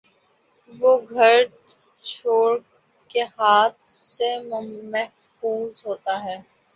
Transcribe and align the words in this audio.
وہ 0.71 0.91
گھر 1.09 1.35
چورکے 2.03 3.23
ہاتھ 3.35 3.79
سے 3.87 4.29
ممحفوظ 4.43 5.81
ہوتا 5.85 6.23
ہے 6.23 6.37